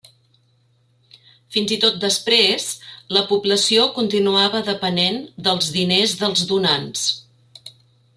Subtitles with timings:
[1.55, 2.65] Fins i tot després,
[3.17, 7.05] la població continuava depenent dels diners dels donants.